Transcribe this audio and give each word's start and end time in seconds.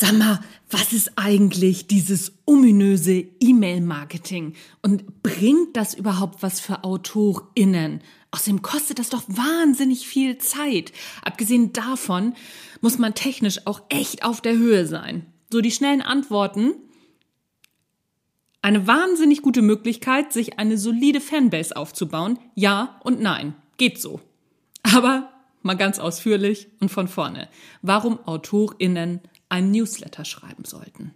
Sag 0.00 0.12
mal, 0.12 0.38
was 0.70 0.92
ist 0.92 1.10
eigentlich 1.16 1.88
dieses 1.88 2.32
ominöse 2.46 3.26
E-Mail-Marketing? 3.40 4.54
Und 4.80 5.24
bringt 5.24 5.76
das 5.76 5.94
überhaupt 5.94 6.40
was 6.40 6.60
für 6.60 6.84
AutorInnen? 6.84 8.00
Außerdem 8.30 8.62
kostet 8.62 9.00
das 9.00 9.10
doch 9.10 9.24
wahnsinnig 9.26 10.06
viel 10.06 10.38
Zeit. 10.38 10.92
Abgesehen 11.24 11.72
davon 11.72 12.34
muss 12.80 12.98
man 12.98 13.16
technisch 13.16 13.66
auch 13.66 13.82
echt 13.88 14.22
auf 14.22 14.40
der 14.40 14.56
Höhe 14.56 14.86
sein. 14.86 15.26
So 15.50 15.60
die 15.60 15.72
schnellen 15.72 16.02
Antworten. 16.02 16.74
Eine 18.62 18.86
wahnsinnig 18.86 19.42
gute 19.42 19.62
Möglichkeit, 19.62 20.32
sich 20.32 20.60
eine 20.60 20.78
solide 20.78 21.20
Fanbase 21.20 21.74
aufzubauen. 21.74 22.38
Ja 22.54 23.00
und 23.02 23.20
nein. 23.20 23.56
Geht 23.78 24.00
so. 24.00 24.20
Aber 24.84 25.32
mal 25.62 25.74
ganz 25.74 25.98
ausführlich 25.98 26.68
und 26.78 26.88
von 26.88 27.08
vorne. 27.08 27.48
Warum 27.82 28.20
AutorInnen 28.28 29.22
ein 29.48 29.70
Newsletter 29.70 30.24
schreiben 30.24 30.64
sollten. 30.64 31.14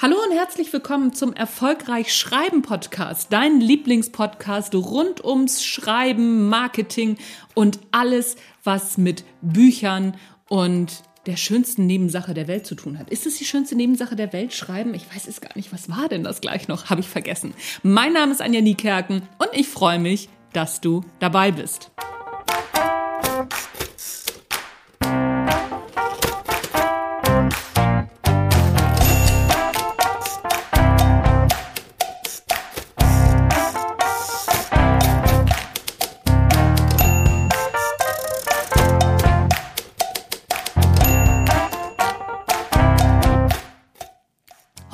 Hallo 0.00 0.16
und 0.28 0.32
herzlich 0.32 0.72
willkommen 0.72 1.14
zum 1.14 1.32
Erfolgreich 1.32 2.12
Schreiben 2.12 2.62
Podcast, 2.62 3.32
dein 3.32 3.60
Lieblingspodcast 3.60 4.74
rund 4.74 5.24
ums 5.24 5.64
Schreiben, 5.64 6.48
Marketing 6.48 7.18
und 7.54 7.78
alles, 7.92 8.34
was 8.64 8.98
mit 8.98 9.24
Büchern 9.42 10.16
und 10.48 11.04
der 11.26 11.36
schönsten 11.36 11.86
Nebensache 11.86 12.34
der 12.34 12.48
Welt 12.48 12.66
zu 12.66 12.74
tun 12.74 12.98
hat. 12.98 13.10
Ist 13.10 13.26
es 13.26 13.38
die 13.38 13.44
schönste 13.44 13.76
Nebensache 13.76 14.16
der 14.16 14.32
Welt? 14.32 14.52
Schreiben? 14.52 14.94
Ich 14.94 15.12
weiß 15.14 15.28
es 15.28 15.40
gar 15.40 15.54
nicht. 15.54 15.72
Was 15.72 15.88
war 15.88 16.08
denn 16.08 16.24
das 16.24 16.40
gleich 16.40 16.68
noch? 16.68 16.90
Habe 16.90 17.00
ich 17.00 17.08
vergessen. 17.08 17.54
Mein 17.82 18.12
Name 18.12 18.32
ist 18.32 18.42
Anja 18.42 18.60
Niekerken 18.60 19.22
und 19.38 19.48
ich 19.52 19.68
freue 19.68 19.98
mich, 19.98 20.28
dass 20.52 20.80
du 20.80 21.02
dabei 21.20 21.52
bist. 21.52 21.90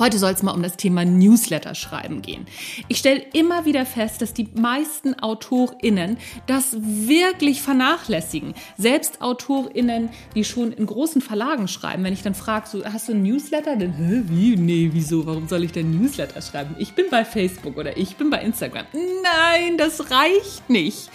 Heute 0.09 0.17
soll 0.17 0.31
es 0.31 0.41
mal 0.41 0.53
um 0.53 0.63
das 0.63 0.75
Thema 0.75 1.05
Newsletter 1.05 1.75
schreiben 1.75 2.23
gehen. 2.23 2.47
Ich 2.87 2.97
stelle 2.97 3.23
immer 3.33 3.65
wieder 3.65 3.85
fest, 3.85 4.23
dass 4.23 4.33
die 4.33 4.49
meisten 4.55 5.13
AutorInnen 5.13 6.17
das 6.47 6.75
wirklich 6.81 7.61
vernachlässigen. 7.61 8.55
Selbst 8.75 9.21
AutorInnen, 9.21 10.09
die 10.33 10.45
schon 10.45 10.71
in 10.71 10.87
großen 10.87 11.21
Verlagen 11.21 11.67
schreiben, 11.67 12.03
wenn 12.03 12.13
ich 12.13 12.23
dann 12.23 12.33
frage, 12.33 12.67
so, 12.67 12.83
hast 12.83 13.07
du 13.07 13.11
einen 13.11 13.21
Newsletter? 13.21 13.75
Dann, 13.75 13.93
hä, 13.93 14.23
wie? 14.25 14.55
Nee, 14.55 14.89
wieso? 14.93 15.27
Warum 15.27 15.47
soll 15.47 15.63
ich 15.63 15.73
denn 15.73 15.91
Newsletter 15.91 16.41
schreiben? 16.41 16.75
Ich 16.79 16.93
bin 16.93 17.05
bei 17.11 17.23
Facebook 17.23 17.77
oder 17.77 17.95
ich 17.95 18.15
bin 18.15 18.31
bei 18.31 18.41
Instagram. 18.41 18.87
Nein, 18.93 19.77
das 19.77 20.09
reicht 20.09 20.71
nicht. 20.71 21.11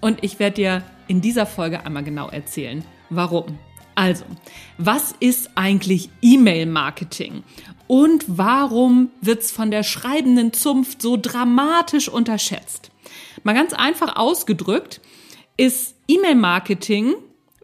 Und 0.00 0.24
ich 0.24 0.38
werde 0.38 0.54
dir 0.54 0.82
in 1.06 1.20
dieser 1.20 1.44
Folge 1.44 1.84
einmal 1.84 2.02
genau 2.02 2.30
erzählen, 2.30 2.82
warum. 3.10 3.58
Also, 3.94 4.24
was 4.78 5.14
ist 5.20 5.50
eigentlich 5.54 6.08
E-Mail-Marketing? 6.22 7.42
Und 7.86 8.24
warum 8.26 9.10
wird's 9.20 9.50
von 9.50 9.70
der 9.70 9.82
schreibenden 9.82 10.52
Zunft 10.52 11.02
so 11.02 11.18
dramatisch 11.20 12.08
unterschätzt? 12.08 12.90
Mal 13.42 13.54
ganz 13.54 13.72
einfach 13.72 14.16
ausgedrückt 14.16 15.00
ist 15.56 15.94
E-Mail-Marketing 16.08 17.14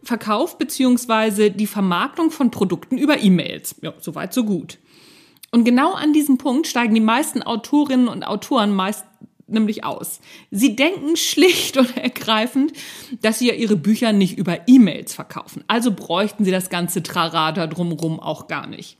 Verkauf 0.03 0.57
beziehungsweise 0.57 1.51
die 1.51 1.67
Vermarktung 1.67 2.31
von 2.31 2.51
Produkten 2.51 2.97
über 2.97 3.21
E-Mails. 3.21 3.75
Ja, 3.81 3.93
soweit, 3.99 4.33
so 4.33 4.43
gut. 4.43 4.77
Und 5.51 5.63
genau 5.65 5.93
an 5.93 6.13
diesem 6.13 6.37
Punkt 6.37 6.67
steigen 6.67 6.93
die 6.93 7.01
meisten 7.01 7.41
Autorinnen 7.41 8.07
und 8.07 8.23
Autoren 8.23 8.73
meist 8.73 9.05
nämlich 9.51 9.83
aus. 9.83 10.19
Sie 10.51 10.75
denken 10.75 11.15
schlicht 11.15 11.77
und 11.77 11.95
ergreifend, 11.97 12.73
dass 13.21 13.39
sie 13.39 13.47
ja 13.47 13.53
ihre 13.53 13.75
Bücher 13.75 14.13
nicht 14.13 14.37
über 14.37 14.67
E-Mails 14.67 15.13
verkaufen. 15.13 15.63
Also 15.67 15.91
bräuchten 15.91 16.45
sie 16.45 16.51
das 16.51 16.69
ganze 16.69 17.03
Trarada 17.03 17.67
drumherum 17.67 18.19
auch 18.19 18.47
gar 18.47 18.67
nicht. 18.67 18.97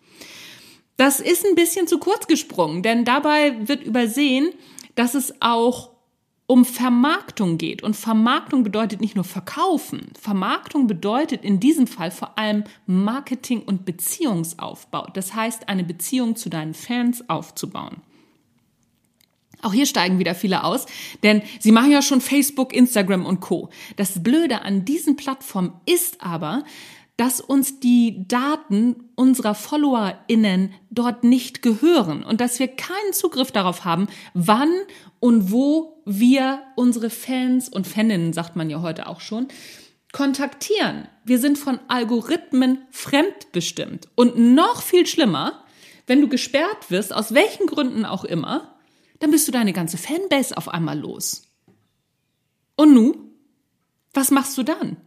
Das 0.97 1.19
ist 1.21 1.45
ein 1.45 1.55
bisschen 1.55 1.87
zu 1.87 1.97
kurz 1.97 2.27
gesprungen, 2.27 2.83
denn 2.83 3.05
dabei 3.05 3.55
wird 3.67 3.83
übersehen, 3.83 4.49
dass 4.95 5.15
es 5.15 5.33
auch 5.39 5.91
um 6.49 6.65
Vermarktung 6.65 7.59
geht. 7.59 7.83
Und 7.83 7.95
Vermarktung 7.95 8.63
bedeutet 8.63 9.01
nicht 9.01 9.15
nur 9.15 9.23
verkaufen. 9.23 10.11
Vermarktung 10.19 10.87
bedeutet 10.87 11.45
in 11.45 11.59
diesem 11.59 11.85
Fall 11.85 12.09
vor 12.09 12.39
allem 12.39 12.63
Marketing 12.87 13.61
und 13.61 13.85
Beziehungsaufbau. 13.85 15.07
Das 15.13 15.35
heißt, 15.35 15.69
eine 15.69 15.83
Beziehung 15.83 16.35
zu 16.35 16.49
deinen 16.49 16.73
Fans 16.73 17.29
aufzubauen. 17.29 18.01
Auch 19.61 19.73
hier 19.73 19.85
steigen 19.85 20.19
wieder 20.19 20.35
viele 20.35 20.63
aus, 20.63 20.85
denn 21.23 21.41
sie 21.59 21.71
machen 21.71 21.91
ja 21.91 22.01
schon 22.01 22.21
Facebook, 22.21 22.73
Instagram 22.73 23.25
und 23.25 23.41
Co. 23.41 23.69
Das 23.97 24.23
Blöde 24.23 24.61
an 24.61 24.85
diesen 24.85 25.15
Plattformen 25.15 25.73
ist 25.85 26.21
aber, 26.21 26.63
dass 27.17 27.41
uns 27.41 27.81
die 27.81 28.25
Daten 28.29 28.95
unserer 29.15 29.53
FollowerInnen 29.53 30.73
dort 30.89 31.25
nicht 31.25 31.61
gehören 31.61 32.23
und 32.23 32.39
dass 32.39 32.59
wir 32.59 32.69
keinen 32.69 33.11
Zugriff 33.11 33.51
darauf 33.51 33.83
haben, 33.83 34.07
wann 34.33 34.71
und 35.19 35.51
wo 35.51 36.01
wir 36.05 36.61
unsere 36.77 37.09
Fans 37.09 37.67
und 37.67 37.87
Faninnen, 37.87 38.31
sagt 38.31 38.55
man 38.55 38.69
ja 38.69 38.81
heute 38.81 39.07
auch 39.07 39.19
schon, 39.19 39.49
kontaktieren. 40.13 41.09
Wir 41.25 41.39
sind 41.39 41.57
von 41.57 41.79
Algorithmen 41.89 42.79
fremdbestimmt. 42.89 44.07
Und 44.15 44.37
noch 44.37 44.81
viel 44.81 45.05
schlimmer, 45.05 45.65
wenn 46.07 46.21
du 46.21 46.29
gesperrt 46.29 46.89
wirst, 46.89 47.13
aus 47.13 47.33
welchen 47.33 47.67
Gründen 47.67 48.05
auch 48.05 48.23
immer, 48.23 48.78
dann 49.19 49.31
bist 49.31 49.47
du 49.47 49.51
deine 49.51 49.73
ganze 49.73 49.97
Fanbase 49.97 50.55
auf 50.57 50.69
einmal 50.69 50.97
los. 50.97 51.43
Und 52.75 52.93
nu? 52.93 53.15
Was 54.13 54.31
machst 54.31 54.57
du 54.57 54.63
dann? 54.63 54.97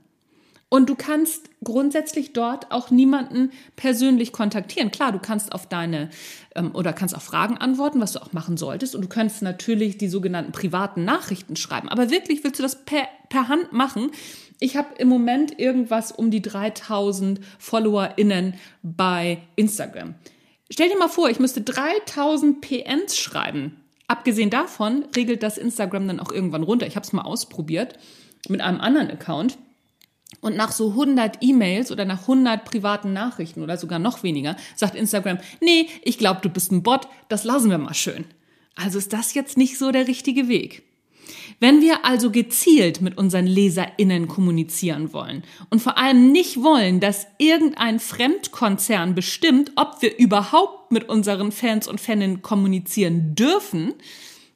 Und 0.73 0.89
du 0.89 0.95
kannst 0.95 1.51
grundsätzlich 1.63 2.33
dort 2.33 2.73
auch 2.73 2.91
niemanden 2.91 3.53
persönlich 3.77 4.33
kontaktieren. 4.33 4.91
Klar, 4.91 5.13
du 5.13 5.19
kannst 5.19 5.53
auf 5.53 5.69
deine 5.69 6.09
ähm, 6.55 6.75
oder 6.75 6.95
kannst 6.95 7.15
auf 7.15 7.23
Fragen 7.23 7.59
antworten, 7.59 8.01
was 8.01 8.13
du 8.13 8.23
auch 8.23 8.33
machen 8.33 8.57
solltest. 8.57 8.95
Und 8.95 9.03
du 9.03 9.09
kannst 9.09 9.43
natürlich 9.43 9.99
die 9.99 10.09
sogenannten 10.09 10.53
privaten 10.53 11.05
Nachrichten 11.05 11.57
schreiben. 11.57 11.91
Aber 11.91 12.11
wirklich 12.11 12.43
willst 12.43 12.59
du 12.59 12.63
das 12.63 12.87
per, 12.87 13.07
per 13.29 13.49
Hand 13.49 13.75
machen? 13.75 14.13
Ich 14.61 14.75
habe 14.75 14.95
im 14.97 15.09
Moment 15.09 15.59
irgendwas 15.59 16.11
um 16.11 16.31
die 16.31 16.41
3000 16.41 17.41
FollowerInnen 17.59 18.55
bei 18.83 19.43
Instagram. 19.57 20.15
Stell 20.71 20.89
dir 20.89 20.97
mal 20.97 21.09
vor, 21.09 21.29
ich 21.29 21.39
müsste 21.39 21.61
3000 21.61 22.63
PNs 22.63 23.19
schreiben. 23.19 23.82
Abgesehen 24.13 24.51
davon 24.51 25.07
regelt 25.17 25.43
das 25.43 25.57
Instagram 25.57 26.07
dann 26.07 26.21
auch 26.21 26.31
irgendwann 26.31 26.65
runter. 26.65 26.87
Ich 26.87 26.97
habe 26.97 27.07
es 27.07 27.15
mal 27.15 27.23
ausprobiert 27.23 27.99
mit 28.47 28.61
einem 28.61 28.79
anderen 28.79 29.11
Account. 29.11 29.57
Und 30.43 30.55
nach 30.55 30.71
so 30.71 30.91
100 30.91 31.39
E-Mails 31.41 31.91
oder 31.91 32.05
nach 32.05 32.21
100 32.21 32.63
privaten 32.67 33.15
Nachrichten 33.15 33.63
oder 33.63 33.79
sogar 33.79 33.99
noch 33.99 34.23
weniger 34.23 34.57
sagt 34.77 34.97
Instagram, 34.97 35.39
nee, 35.63 35.87
ich 36.03 36.19
glaube, 36.19 36.41
du 36.43 36.51
bist 36.51 36.73
ein 36.73 36.83
Bot, 36.83 37.09
das 37.31 37.45
lassen 37.45 37.71
wir 37.71 37.79
mal 37.79 37.95
schön. 37.95 38.27
Also 38.75 38.99
ist 38.99 39.15
das 39.15 39.33
jetzt 39.33 39.57
nicht 39.57 39.79
so 39.79 39.93
der 39.93 40.07
richtige 40.07 40.47
Weg. 40.47 40.83
Wenn 41.61 41.81
wir 41.81 42.05
also 42.05 42.31
gezielt 42.31 43.01
mit 43.01 43.19
unseren 43.19 43.47
LeserInnen 43.47 44.29
kommunizieren 44.29 45.13
wollen 45.13 45.45
und 45.71 45.81
vor 45.81 45.99
allem 45.99 46.33
nicht 46.33 46.63
wollen, 46.63 47.01
dass 47.01 47.27
irgendein 47.39 48.01
Fremdkonzern 48.01 49.15
bestimmt, 49.15 49.73
ob 49.77 50.03
wir 50.03 50.19
überhaupt 50.19 50.93
mit 50.93 51.09
unseren 51.09 51.53
Fans 51.53 51.89
und 51.89 52.01
Faninnen 52.01 52.43
kommunizieren 52.43 53.35
dürfen, 53.35 53.95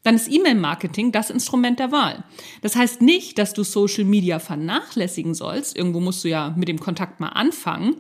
dann 0.07 0.15
ist 0.15 0.31
E-Mail-Marketing 0.31 1.11
das 1.11 1.31
Instrument 1.31 1.81
der 1.81 1.91
Wahl. 1.91 2.23
Das 2.63 2.77
heißt 2.77 3.03
nicht, 3.03 3.39
dass 3.39 3.55
du 3.55 3.65
Social 3.65 4.05
Media 4.05 4.39
vernachlässigen 4.39 5.35
sollst. 5.35 5.77
Irgendwo 5.77 5.99
musst 5.99 6.23
du 6.23 6.29
ja 6.29 6.55
mit 6.57 6.69
dem 6.69 6.79
Kontakt 6.79 7.19
mal 7.19 7.31
anfangen. 7.31 7.97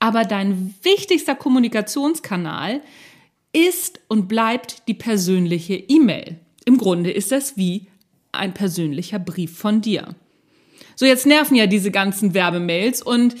Aber 0.00 0.24
dein 0.24 0.74
wichtigster 0.82 1.34
Kommunikationskanal 1.34 2.82
ist 3.54 4.00
und 4.08 4.28
bleibt 4.28 4.86
die 4.86 4.92
persönliche 4.92 5.76
E-Mail. 5.76 6.40
Im 6.66 6.76
Grunde 6.76 7.10
ist 7.10 7.32
das 7.32 7.56
wie 7.56 7.86
ein 8.36 8.54
persönlicher 8.54 9.18
Brief 9.18 9.56
von 9.56 9.80
dir. 9.80 10.14
So, 10.96 11.06
jetzt 11.06 11.26
nerven 11.26 11.56
ja 11.56 11.66
diese 11.66 11.90
ganzen 11.90 12.34
Werbemails 12.34 13.02
und 13.02 13.34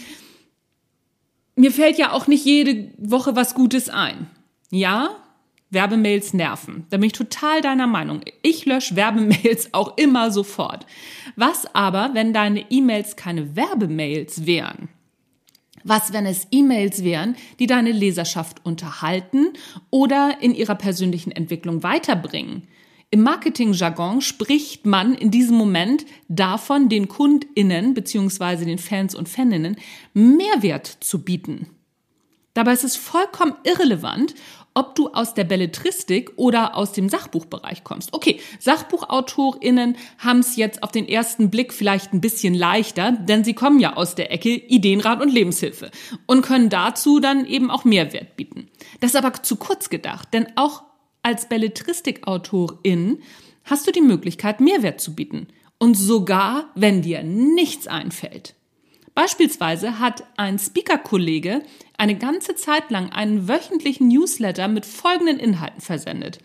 mir 1.56 1.70
fällt 1.70 1.98
ja 1.98 2.12
auch 2.12 2.26
nicht 2.26 2.44
jede 2.44 2.90
Woche 2.98 3.36
was 3.36 3.54
Gutes 3.54 3.88
ein. 3.88 4.28
Ja, 4.70 5.10
Werbemails 5.70 6.32
nerven. 6.32 6.86
Da 6.90 6.96
bin 6.96 7.06
ich 7.06 7.12
total 7.12 7.60
deiner 7.60 7.86
Meinung. 7.86 8.22
Ich 8.42 8.64
lösche 8.64 8.96
Werbemails 8.96 9.72
auch 9.72 9.96
immer 9.98 10.30
sofort. 10.30 10.86
Was 11.36 11.72
aber, 11.74 12.10
wenn 12.14 12.32
deine 12.32 12.70
E-Mails 12.70 13.16
keine 13.16 13.56
Werbemails 13.56 14.46
wären? 14.46 14.88
Was, 15.82 16.14
wenn 16.14 16.24
es 16.24 16.48
E-Mails 16.50 17.04
wären, 17.04 17.36
die 17.58 17.66
deine 17.66 17.92
Leserschaft 17.92 18.64
unterhalten 18.64 19.52
oder 19.90 20.38
in 20.40 20.54
ihrer 20.54 20.76
persönlichen 20.76 21.30
Entwicklung 21.30 21.82
weiterbringen? 21.82 22.66
Im 23.10 23.22
Marketingjargon 23.22 24.20
spricht 24.20 24.86
man 24.86 25.14
in 25.14 25.30
diesem 25.30 25.56
Moment 25.56 26.04
davon, 26.28 26.88
den 26.88 27.08
KundInnen 27.08 27.94
bzw. 27.94 28.64
den 28.64 28.78
Fans 28.78 29.14
und 29.14 29.28
Faninnen 29.28 29.76
Mehrwert 30.14 30.86
zu 30.86 31.22
bieten. 31.22 31.68
Dabei 32.54 32.72
ist 32.72 32.84
es 32.84 32.96
vollkommen 32.96 33.54
irrelevant, 33.64 34.34
ob 34.74 34.94
du 34.96 35.08
aus 35.08 35.34
der 35.34 35.44
Belletristik 35.44 36.32
oder 36.36 36.76
aus 36.76 36.92
dem 36.92 37.08
Sachbuchbereich 37.08 37.84
kommst. 37.84 38.12
Okay, 38.12 38.40
SachbuchautorInnen 38.58 39.96
haben 40.18 40.40
es 40.40 40.56
jetzt 40.56 40.82
auf 40.82 40.90
den 40.90 41.08
ersten 41.08 41.50
Blick 41.50 41.72
vielleicht 41.72 42.12
ein 42.12 42.20
bisschen 42.20 42.54
leichter, 42.54 43.12
denn 43.12 43.44
sie 43.44 43.54
kommen 43.54 43.78
ja 43.78 43.94
aus 43.94 44.16
der 44.16 44.32
Ecke 44.32 44.50
Ideenrat 44.50 45.22
und 45.22 45.32
Lebenshilfe 45.32 45.90
und 46.26 46.42
können 46.42 46.70
dazu 46.70 47.20
dann 47.20 47.46
eben 47.46 47.70
auch 47.70 47.84
Mehrwert 47.84 48.36
bieten. 48.36 48.68
Das 49.00 49.10
ist 49.10 49.16
aber 49.16 49.32
zu 49.42 49.56
kurz 49.56 49.90
gedacht, 49.90 50.28
denn 50.32 50.48
auch 50.56 50.82
als 51.24 51.48
Belletristikautorin 51.48 53.18
hast 53.64 53.86
du 53.86 53.92
die 53.92 54.02
Möglichkeit, 54.02 54.60
Mehrwert 54.60 55.00
zu 55.00 55.14
bieten. 55.14 55.48
Und 55.78 55.94
sogar, 55.94 56.70
wenn 56.74 57.02
dir 57.02 57.24
nichts 57.24 57.88
einfällt. 57.88 58.54
Beispielsweise 59.14 59.98
hat 59.98 60.24
ein 60.36 60.58
Speaker-Kollege 60.58 61.62
eine 61.96 62.16
ganze 62.16 62.54
Zeit 62.56 62.90
lang 62.90 63.10
einen 63.10 63.48
wöchentlichen 63.48 64.08
Newsletter 64.08 64.68
mit 64.68 64.86
folgenden 64.86 65.38
Inhalten 65.38 65.80
versendet. 65.80 66.38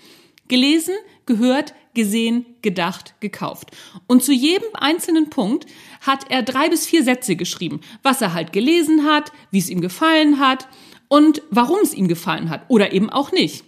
Gelesen, 0.47 0.95
gehört, 1.25 1.73
gesehen, 1.93 2.45
gedacht, 2.61 3.15
gekauft. 3.19 3.71
Und 4.07 4.23
zu 4.23 4.31
jedem 4.31 4.69
einzelnen 4.73 5.29
Punkt 5.29 5.65
hat 6.01 6.29
er 6.29 6.43
drei 6.43 6.69
bis 6.69 6.85
vier 6.85 7.03
Sätze 7.03 7.35
geschrieben, 7.35 7.81
was 8.01 8.21
er 8.21 8.33
halt 8.33 8.53
gelesen 8.53 9.05
hat, 9.05 9.31
wie 9.51 9.59
es 9.59 9.69
ihm 9.69 9.81
gefallen 9.81 10.39
hat 10.39 10.67
und 11.07 11.41
warum 11.49 11.79
es 11.83 11.93
ihm 11.93 12.07
gefallen 12.07 12.49
hat 12.49 12.65
oder 12.69 12.93
eben 12.93 13.09
auch 13.09 13.31
nicht. 13.31 13.63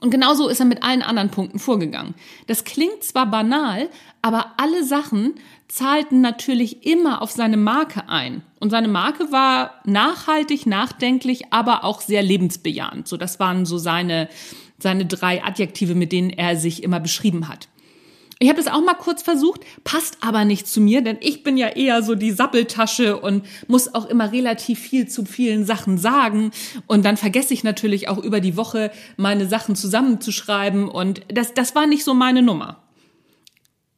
Und 0.00 0.10
genauso 0.10 0.48
ist 0.48 0.60
er 0.60 0.66
mit 0.66 0.82
allen 0.82 1.02
anderen 1.02 1.30
Punkten 1.30 1.58
vorgegangen. 1.58 2.14
Das 2.46 2.64
klingt 2.64 3.04
zwar 3.04 3.26
banal, 3.26 3.88
aber 4.22 4.54
alle 4.56 4.82
Sachen 4.82 5.34
zahlten 5.68 6.20
natürlich 6.20 6.86
immer 6.86 7.22
auf 7.22 7.30
seine 7.30 7.58
Marke 7.58 8.08
ein. 8.08 8.42
Und 8.58 8.70
seine 8.70 8.88
Marke 8.88 9.30
war 9.30 9.80
nachhaltig, 9.84 10.66
nachdenklich, 10.66 11.52
aber 11.52 11.84
auch 11.84 12.00
sehr 12.00 12.22
lebensbejahend. 12.22 13.06
So, 13.06 13.16
das 13.16 13.38
waren 13.38 13.66
so 13.66 13.78
seine, 13.78 14.28
seine 14.78 15.06
drei 15.06 15.44
Adjektive, 15.44 15.94
mit 15.94 16.12
denen 16.12 16.30
er 16.30 16.56
sich 16.56 16.82
immer 16.82 16.98
beschrieben 16.98 17.48
hat. 17.48 17.68
Ich 18.42 18.48
habe 18.48 18.56
das 18.56 18.72
auch 18.72 18.82
mal 18.82 18.94
kurz 18.94 19.20
versucht, 19.22 19.60
passt 19.84 20.16
aber 20.22 20.46
nicht 20.46 20.66
zu 20.66 20.80
mir, 20.80 21.02
denn 21.02 21.18
ich 21.20 21.42
bin 21.42 21.58
ja 21.58 21.68
eher 21.68 22.02
so 22.02 22.14
die 22.14 22.30
Sappeltasche 22.30 23.20
und 23.20 23.44
muss 23.68 23.94
auch 23.94 24.06
immer 24.06 24.32
relativ 24.32 24.78
viel 24.78 25.06
zu 25.06 25.26
vielen 25.26 25.66
Sachen 25.66 25.98
sagen. 25.98 26.50
Und 26.86 27.04
dann 27.04 27.18
vergesse 27.18 27.52
ich 27.52 27.64
natürlich 27.64 28.08
auch 28.08 28.16
über 28.16 28.40
die 28.40 28.56
Woche 28.56 28.92
meine 29.18 29.46
Sachen 29.46 29.76
zusammenzuschreiben. 29.76 30.88
Und 30.88 31.20
das, 31.28 31.52
das 31.52 31.74
war 31.74 31.86
nicht 31.86 32.02
so 32.02 32.14
meine 32.14 32.40
Nummer. 32.40 32.82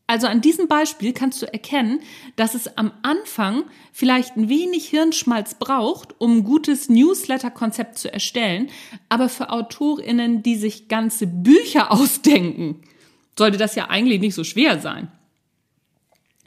Also 0.09 0.27
an 0.27 0.41
diesem 0.41 0.67
Beispiel 0.67 1.13
kannst 1.13 1.41
du 1.41 1.47
erkennen, 1.47 2.01
dass 2.35 2.57
es 2.57 2.77
am 2.77 2.91
Anfang 3.03 3.63
vielleicht 3.93 4.37
ein 4.37 4.49
wenig 4.49 4.89
Hirnschmalz 4.89 5.55
braucht, 5.55 6.21
um 6.21 6.39
ein 6.39 6.45
gutes 6.45 6.89
Newsletter-Konzept 6.89 7.97
zu 7.97 8.13
erstellen, 8.13 8.71
aber 9.09 9.29
für 9.29 9.51
AutorInnen, 9.51 10.43
die 10.43 10.57
sich 10.57 10.89
ganze 10.89 11.29
Bücher 11.29 11.93
ausdenken, 11.93 12.83
sollte 13.39 13.59
das 13.59 13.75
ja 13.75 13.89
eigentlich 13.89 14.21
nicht 14.21 14.35
so 14.35 14.45
schwer 14.45 14.81
sein. 14.81 15.11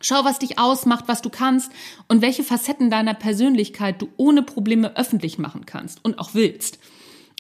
Schau, 0.01 0.23
was 0.23 0.39
dich 0.39 0.59
ausmacht, 0.59 1.05
was 1.07 1.21
du 1.21 1.29
kannst 1.29 1.71
und 2.07 2.21
welche 2.21 2.43
Facetten 2.43 2.89
deiner 2.89 3.13
Persönlichkeit 3.13 4.01
du 4.01 4.09
ohne 4.17 4.43
Probleme 4.43 4.95
öffentlich 4.97 5.37
machen 5.37 5.65
kannst 5.65 6.03
und 6.03 6.19
auch 6.19 6.33
willst. 6.33 6.79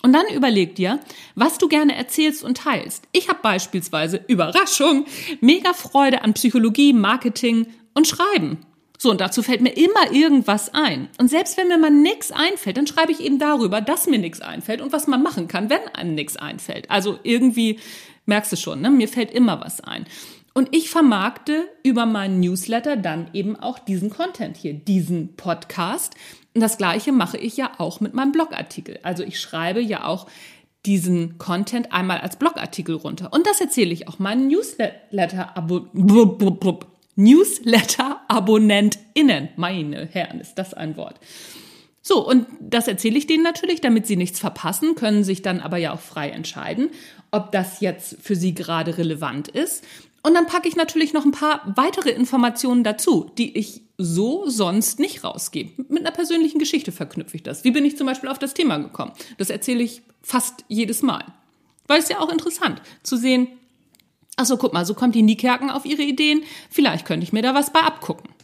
Und 0.01 0.13
dann 0.13 0.25
überleg 0.33 0.75
dir, 0.75 0.99
was 1.35 1.57
du 1.57 1.67
gerne 1.67 1.95
erzählst 1.95 2.43
und 2.43 2.57
teilst. 2.57 3.07
Ich 3.11 3.27
habe 3.27 3.39
beispielsweise 3.41 4.23
Überraschung, 4.27 5.05
mega 5.41 5.73
Freude 5.73 6.21
an 6.21 6.33
Psychologie, 6.33 6.93
Marketing 6.93 7.67
und 7.93 8.07
Schreiben. 8.07 8.59
So, 8.97 9.11
und 9.11 9.19
dazu 9.19 9.43
fällt 9.43 9.61
mir 9.61 9.75
immer 9.75 10.11
irgendwas 10.11 10.73
ein. 10.73 11.09
Und 11.17 11.29
selbst 11.29 11.57
wenn 11.57 11.67
mir 11.67 11.77
mal 11.77 11.91
nichts 11.91 12.31
einfällt, 12.31 12.77
dann 12.77 12.87
schreibe 12.87 13.11
ich 13.11 13.19
eben 13.19 13.39
darüber, 13.39 13.81
dass 13.81 14.07
mir 14.07 14.19
nichts 14.19 14.41
einfällt 14.41 14.81
und 14.81 14.93
was 14.93 15.07
man 15.07 15.21
machen 15.21 15.47
kann, 15.47 15.69
wenn 15.69 15.87
einem 15.89 16.15
nichts 16.15 16.37
einfällt. 16.37 16.89
Also 16.89 17.19
irgendwie 17.23 17.79
merkst 18.25 18.51
du 18.51 18.57
schon, 18.57 18.81
ne? 18.81 18.89
mir 18.89 19.07
fällt 19.07 19.31
immer 19.31 19.61
was 19.61 19.81
ein. 19.81 20.05
Und 20.53 20.73
ich 20.73 20.89
vermarkte 20.89 21.65
über 21.83 22.05
meinen 22.05 22.39
Newsletter 22.39 22.95
dann 22.95 23.29
eben 23.33 23.57
auch 23.57 23.77
diesen 23.77 24.09
Content 24.09 24.55
hier, 24.55 24.73
diesen 24.73 25.35
Podcast. 25.35 26.15
Und 26.53 26.61
das 26.61 26.77
gleiche 26.77 27.11
mache 27.11 27.37
ich 27.37 27.57
ja 27.57 27.71
auch 27.77 27.99
mit 27.99 28.13
meinem 28.13 28.31
Blogartikel. 28.31 28.99
Also 29.03 29.23
ich 29.23 29.39
schreibe 29.39 29.81
ja 29.81 30.05
auch 30.05 30.27
diesen 30.85 31.37
Content 31.37 31.91
einmal 31.91 32.19
als 32.19 32.37
Blogartikel 32.37 32.95
runter. 32.95 33.33
Und 33.33 33.45
das 33.47 33.59
erzähle 33.59 33.91
ich 33.91 34.07
auch 34.07 34.19
meinen 34.19 34.47
Newsletter-AbonnentInnen. 34.47 36.79
Newsletter 37.15 38.21
Meine 39.57 40.05
Herren, 40.05 40.39
ist 40.39 40.55
das 40.55 40.73
ein 40.73 40.95
Wort. 40.95 41.19
So, 42.07 42.23
und 42.23 42.45
das 42.59 42.87
erzähle 42.87 43.17
ich 43.17 43.25
denen 43.25 43.41
natürlich, 43.41 43.81
damit 43.81 44.05
sie 44.05 44.15
nichts 44.15 44.39
verpassen, 44.39 44.93
können 44.93 45.23
sich 45.23 45.41
dann 45.41 45.59
aber 45.59 45.77
ja 45.77 45.91
auch 45.91 45.99
frei 45.99 46.29
entscheiden, 46.29 46.91
ob 47.31 47.51
das 47.51 47.79
jetzt 47.79 48.17
für 48.21 48.35
sie 48.35 48.53
gerade 48.53 48.99
relevant 48.99 49.47
ist. 49.47 49.83
Und 50.21 50.35
dann 50.35 50.45
packe 50.45 50.67
ich 50.67 50.75
natürlich 50.75 51.13
noch 51.13 51.25
ein 51.25 51.31
paar 51.31 51.61
weitere 51.75 52.11
Informationen 52.11 52.83
dazu, 52.83 53.31
die 53.39 53.57
ich 53.57 53.81
so 53.97 54.47
sonst 54.47 54.99
nicht 54.99 55.23
rausgebe. 55.23 55.83
Mit 55.89 56.01
einer 56.01 56.11
persönlichen 56.11 56.59
Geschichte 56.59 56.91
verknüpfe 56.91 57.37
ich 57.37 57.43
das. 57.43 57.63
Wie 57.63 57.71
bin 57.71 57.85
ich 57.85 57.97
zum 57.97 58.05
Beispiel 58.05 58.29
auf 58.29 58.37
das 58.37 58.53
Thema 58.53 58.77
gekommen? 58.77 59.13
Das 59.39 59.49
erzähle 59.49 59.81
ich 59.81 60.03
fast 60.21 60.63
jedes 60.67 61.01
Mal. 61.01 61.25
Weil 61.87 62.01
es 62.01 62.09
ja 62.09 62.19
auch 62.19 62.31
interessant 62.31 62.83
zu 63.01 63.17
sehen, 63.17 63.47
ach 64.35 64.45
so, 64.45 64.57
guck 64.57 64.73
mal, 64.73 64.85
so 64.85 64.93
kommt 64.93 65.15
die 65.15 65.23
Niekerken 65.23 65.71
auf 65.71 65.85
ihre 65.85 66.03
Ideen. 66.03 66.43
Vielleicht 66.69 67.07
könnte 67.07 67.23
ich 67.23 67.33
mir 67.33 67.41
da 67.41 67.55
was 67.55 67.73
bei 67.73 67.79
abgucken. 67.79 68.34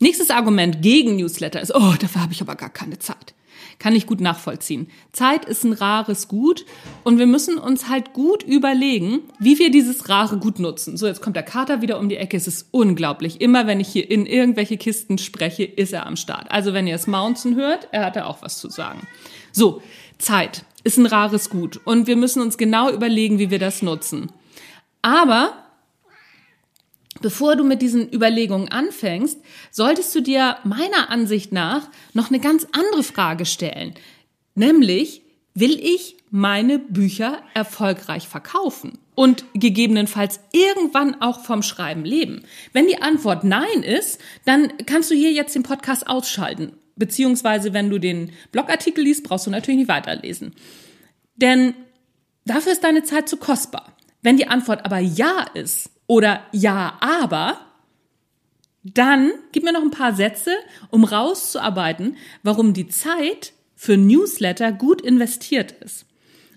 Nächstes 0.00 0.30
Argument 0.30 0.82
gegen 0.82 1.16
Newsletter 1.16 1.60
ist, 1.60 1.74
oh, 1.74 1.94
dafür 1.98 2.22
habe 2.22 2.32
ich 2.32 2.40
aber 2.40 2.54
gar 2.54 2.70
keine 2.70 2.98
Zeit 2.98 3.34
kann 3.78 3.94
ich 3.94 4.06
gut 4.06 4.20
nachvollziehen. 4.20 4.88
Zeit 5.12 5.44
ist 5.44 5.64
ein 5.64 5.72
rares 5.72 6.28
Gut 6.28 6.64
und 7.04 7.18
wir 7.18 7.26
müssen 7.26 7.58
uns 7.58 7.88
halt 7.88 8.12
gut 8.12 8.42
überlegen, 8.42 9.20
wie 9.38 9.58
wir 9.58 9.70
dieses 9.70 10.08
rare 10.08 10.38
Gut 10.38 10.58
nutzen. 10.58 10.96
So, 10.96 11.06
jetzt 11.06 11.22
kommt 11.22 11.36
der 11.36 11.42
Kater 11.42 11.80
wieder 11.80 11.98
um 11.98 12.08
die 12.08 12.16
Ecke. 12.16 12.36
Es 12.36 12.48
ist 12.48 12.68
unglaublich. 12.70 13.40
Immer 13.40 13.66
wenn 13.66 13.80
ich 13.80 13.88
hier 13.88 14.10
in 14.10 14.26
irgendwelche 14.26 14.76
Kisten 14.76 15.18
spreche, 15.18 15.64
ist 15.64 15.92
er 15.92 16.06
am 16.06 16.16
Start. 16.16 16.50
Also 16.50 16.72
wenn 16.72 16.86
ihr 16.86 16.94
es 16.94 17.06
Mountain 17.06 17.56
hört, 17.56 17.88
er 17.92 18.06
hat 18.06 18.16
da 18.16 18.26
auch 18.26 18.42
was 18.42 18.58
zu 18.58 18.68
sagen. 18.68 19.06
So, 19.52 19.80
Zeit 20.18 20.64
ist 20.84 20.98
ein 20.98 21.06
rares 21.06 21.50
Gut 21.50 21.80
und 21.84 22.06
wir 22.06 22.16
müssen 22.16 22.42
uns 22.42 22.58
genau 22.58 22.90
überlegen, 22.90 23.38
wie 23.38 23.50
wir 23.50 23.58
das 23.58 23.82
nutzen. 23.82 24.32
Aber 25.02 25.52
Bevor 27.20 27.56
du 27.56 27.64
mit 27.64 27.82
diesen 27.82 28.12
Überlegungen 28.12 28.68
anfängst, 28.68 29.40
solltest 29.70 30.14
du 30.14 30.20
dir 30.20 30.58
meiner 30.64 31.10
Ansicht 31.10 31.52
nach 31.52 31.88
noch 32.12 32.28
eine 32.28 32.38
ganz 32.38 32.66
andere 32.72 33.02
Frage 33.02 33.44
stellen. 33.44 33.94
Nämlich, 34.54 35.22
will 35.54 35.78
ich 35.80 36.16
meine 36.30 36.78
Bücher 36.78 37.42
erfolgreich 37.54 38.28
verkaufen 38.28 38.98
und 39.14 39.44
gegebenenfalls 39.54 40.40
irgendwann 40.52 41.20
auch 41.20 41.40
vom 41.40 41.62
Schreiben 41.62 42.04
leben? 42.04 42.42
Wenn 42.72 42.86
die 42.86 43.02
Antwort 43.02 43.42
nein 43.44 43.82
ist, 43.82 44.20
dann 44.44 44.72
kannst 44.86 45.10
du 45.10 45.14
hier 45.14 45.32
jetzt 45.32 45.54
den 45.54 45.64
Podcast 45.64 46.08
ausschalten. 46.08 46.72
Beziehungsweise, 46.96 47.72
wenn 47.72 47.90
du 47.90 47.98
den 47.98 48.32
Blogartikel 48.52 49.04
liest, 49.04 49.24
brauchst 49.24 49.46
du 49.46 49.50
natürlich 49.50 49.78
nicht 49.78 49.88
weiterlesen. 49.88 50.54
Denn 51.36 51.74
dafür 52.44 52.72
ist 52.72 52.82
deine 52.82 53.04
Zeit 53.04 53.28
zu 53.28 53.36
kostbar. 53.36 53.96
Wenn 54.22 54.36
die 54.36 54.48
Antwort 54.48 54.84
aber 54.84 54.98
ja 54.98 55.46
ist, 55.54 55.90
oder 56.08 56.40
ja, 56.52 56.96
aber, 57.00 57.60
dann 58.82 59.30
gib 59.52 59.62
mir 59.62 59.72
noch 59.72 59.82
ein 59.82 59.90
paar 59.90 60.14
Sätze, 60.14 60.52
um 60.90 61.04
rauszuarbeiten, 61.04 62.16
warum 62.42 62.72
die 62.72 62.88
Zeit 62.88 63.52
für 63.76 63.96
Newsletter 63.96 64.72
gut 64.72 65.00
investiert 65.00 65.72
ist. 65.72 66.06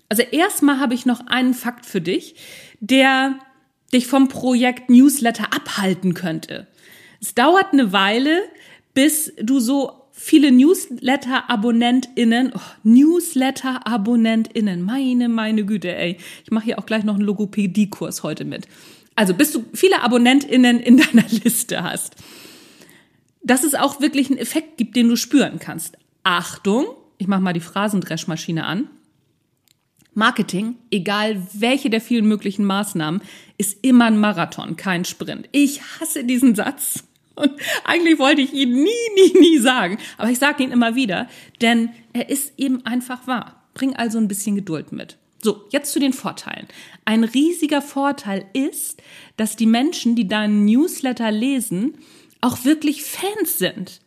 Also 0.08 0.22
erstmal 0.22 0.80
habe 0.80 0.94
ich 0.94 1.06
noch 1.06 1.28
einen 1.28 1.54
Fakt 1.54 1.86
für 1.86 2.00
dich, 2.00 2.34
der 2.80 3.38
dich 3.92 4.06
vom 4.06 4.28
Projekt 4.28 4.90
Newsletter 4.90 5.54
abhalten 5.54 6.14
könnte. 6.14 6.66
Es 7.20 7.34
dauert 7.34 7.72
eine 7.72 7.92
Weile, 7.92 8.40
bis 8.94 9.32
du 9.40 9.60
so 9.60 10.08
viele 10.12 10.50
Newsletter-AbonnentInnen, 10.52 12.52
oh, 12.54 12.60
Newsletter-AbonnentInnen, 12.84 14.82
meine, 14.82 15.28
meine 15.28 15.64
Güte, 15.64 15.94
ey. 15.94 16.16
Ich 16.44 16.50
mache 16.50 16.64
hier 16.66 16.78
auch 16.78 16.86
gleich 16.86 17.04
noch 17.04 17.14
einen 17.14 17.24
Logopädie-Kurs 17.24 18.22
heute 18.22 18.46
mit 18.46 18.66
also 19.16 19.34
bis 19.34 19.52
du 19.52 19.64
viele 19.72 20.02
AbonnentInnen 20.02 20.80
in 20.80 20.96
deiner 20.98 21.28
Liste 21.28 21.82
hast, 21.82 22.16
dass 23.42 23.64
es 23.64 23.74
auch 23.74 24.00
wirklich 24.00 24.30
einen 24.30 24.38
Effekt 24.38 24.76
gibt, 24.76 24.96
den 24.96 25.08
du 25.08 25.16
spüren 25.16 25.58
kannst. 25.58 25.98
Achtung, 26.22 26.86
ich 27.18 27.26
mache 27.26 27.40
mal 27.40 27.52
die 27.52 27.60
Phrasendreschmaschine 27.60 28.64
an. 28.64 28.88
Marketing, 30.14 30.76
egal 30.90 31.46
welche 31.54 31.88
der 31.88 32.00
vielen 32.00 32.26
möglichen 32.26 32.64
Maßnahmen, 32.64 33.22
ist 33.56 33.78
immer 33.82 34.06
ein 34.06 34.18
Marathon, 34.18 34.76
kein 34.76 35.04
Sprint. 35.04 35.48
Ich 35.52 35.80
hasse 35.98 36.24
diesen 36.24 36.54
Satz 36.54 37.04
Und 37.34 37.52
eigentlich 37.84 38.18
wollte 38.18 38.42
ich 38.42 38.52
ihn 38.52 38.72
nie, 38.72 38.90
nie, 39.14 39.40
nie 39.40 39.58
sagen. 39.58 39.98
Aber 40.18 40.30
ich 40.30 40.38
sage 40.38 40.62
ihn 40.62 40.72
immer 40.72 40.94
wieder, 40.94 41.28
denn 41.60 41.90
er 42.12 42.28
ist 42.28 42.52
eben 42.58 42.84
einfach 42.86 43.26
wahr. 43.26 43.62
Bring 43.74 43.96
also 43.96 44.18
ein 44.18 44.28
bisschen 44.28 44.56
Geduld 44.56 44.92
mit. 44.92 45.18
So, 45.44 45.64
jetzt 45.70 45.92
zu 45.92 45.98
den 45.98 46.12
Vorteilen. 46.12 46.68
Ein 47.04 47.24
riesiger 47.24 47.82
Vorteil 47.82 48.46
ist, 48.52 49.02
dass 49.36 49.56
die 49.56 49.66
Menschen, 49.66 50.14
die 50.14 50.28
deinen 50.28 50.64
Newsletter 50.64 51.32
lesen, 51.32 51.98
auch 52.40 52.64
wirklich 52.64 53.02
Fans 53.02 53.58
sind. 53.58 54.00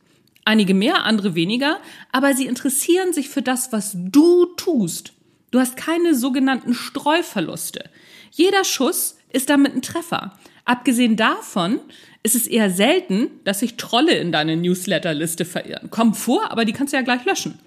Einige 0.46 0.74
mehr, 0.74 1.04
andere 1.04 1.36
weniger, 1.36 1.80
aber 2.12 2.34
sie 2.36 2.46
interessieren 2.46 3.12
sich 3.12 3.30
für 3.30 3.42
das, 3.42 3.74
was 3.74 3.94
du 3.96 4.46
tust. 4.56 5.13
Du 5.51 5.60
hast 5.60 5.75
keine 5.75 6.15
sogenannten 6.15 6.74
Streuverluste. 6.74 7.89
Jeder 8.32 8.63
Schuss 8.63 9.18
ist 9.32 9.50
damit 9.50 9.75
ein 9.75 9.82
Treffer. 9.82 10.38
Abgesehen 10.63 11.15
davon 11.15 11.80
ist 12.24 12.36
es 12.36 12.48
eher 12.48 12.70
selten, 12.70 13.30
dass 13.44 13.60
sich 13.60 13.75
Trolle 13.75 14.13
in 14.13 14.32
deine 14.32 14.56
Newsletterliste 14.56 15.46
verirren. 15.46 15.89
Kommen 15.89 16.13
vor, 16.13 16.51
aber 16.51 16.65
die 16.65 16.74
kannst 16.74 16.94
du 16.94 16.98
ja 16.98 17.04
gleich 17.04 17.25
löschen. 17.25 17.60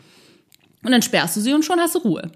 Und 0.82 0.92
dann 0.92 1.02
sperrst 1.02 1.36
du 1.36 1.40
sie 1.40 1.52
und 1.52 1.64
schon 1.64 1.80
hast 1.80 1.94
du 1.94 2.00
Ruhe. 2.00 2.32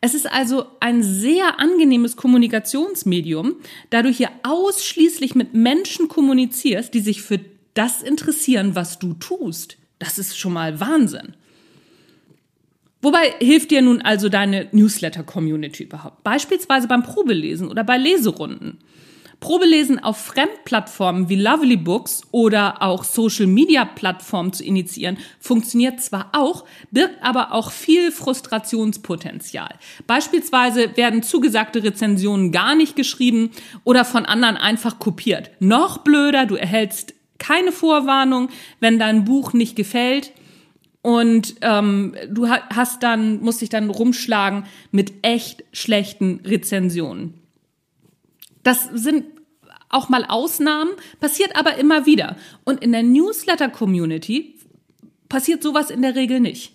Es 0.00 0.14
ist 0.14 0.30
also 0.30 0.66
ein 0.80 1.02
sehr 1.02 1.58
angenehmes 1.58 2.16
Kommunikationsmedium, 2.16 3.56
da 3.90 4.02
du 4.02 4.10
hier 4.10 4.30
ausschließlich 4.44 5.34
mit 5.34 5.54
Menschen 5.54 6.08
kommunizierst, 6.08 6.94
die 6.94 7.00
sich 7.00 7.22
für 7.22 7.40
das 7.74 8.02
interessieren, 8.02 8.74
was 8.74 8.98
du 8.98 9.14
tust. 9.14 9.76
Das 9.98 10.18
ist 10.18 10.38
schon 10.38 10.52
mal 10.52 10.78
Wahnsinn. 10.78 11.34
Wobei 13.00 13.34
hilft 13.40 13.70
dir 13.70 13.82
nun 13.82 14.02
also 14.02 14.28
deine 14.28 14.68
Newsletter-Community 14.72 15.84
überhaupt? 15.84 16.22
Beispielsweise 16.24 16.88
beim 16.88 17.02
Probelesen 17.02 17.68
oder 17.68 17.84
bei 17.84 17.96
Leserunden. 17.96 18.78
Probelesen 19.40 20.02
auf 20.02 20.16
Fremdplattformen 20.16 21.28
wie 21.28 21.36
Lovely 21.36 21.76
Books 21.76 22.22
oder 22.32 22.82
auch 22.82 23.04
Social-Media-Plattformen 23.04 24.52
zu 24.52 24.64
initiieren, 24.64 25.18
funktioniert 25.38 26.00
zwar 26.00 26.30
auch, 26.32 26.64
birgt 26.90 27.22
aber 27.22 27.52
auch 27.52 27.70
viel 27.70 28.10
Frustrationspotenzial. 28.10 29.74
Beispielsweise 30.08 30.96
werden 30.96 31.22
zugesagte 31.22 31.84
Rezensionen 31.84 32.50
gar 32.50 32.74
nicht 32.74 32.96
geschrieben 32.96 33.50
oder 33.84 34.04
von 34.04 34.26
anderen 34.26 34.56
einfach 34.56 34.98
kopiert. 34.98 35.50
Noch 35.60 35.98
blöder, 35.98 36.44
du 36.46 36.56
erhältst 36.56 37.14
keine 37.38 37.70
Vorwarnung, 37.70 38.48
wenn 38.80 38.98
dein 38.98 39.24
Buch 39.24 39.52
nicht 39.52 39.76
gefällt. 39.76 40.32
Und 41.00 41.54
ähm, 41.62 42.16
du 42.28 42.48
hast 42.48 43.04
dann, 43.04 43.40
musst 43.40 43.60
dich 43.60 43.68
dann 43.68 43.88
rumschlagen 43.88 44.64
mit 44.90 45.12
echt 45.22 45.64
schlechten 45.72 46.40
Rezensionen. 46.44 47.34
Das 48.68 48.84
sind 48.92 49.24
auch 49.88 50.10
mal 50.10 50.26
Ausnahmen, 50.26 50.90
passiert 51.20 51.56
aber 51.56 51.76
immer 51.76 52.04
wieder. 52.04 52.36
Und 52.64 52.82
in 52.82 52.92
der 52.92 53.02
Newsletter-Community 53.02 54.56
passiert 55.30 55.62
sowas 55.62 55.88
in 55.88 56.02
der 56.02 56.14
Regel 56.14 56.38
nicht. 56.38 56.72